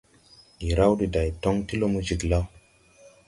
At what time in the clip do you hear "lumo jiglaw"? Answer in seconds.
1.81-2.45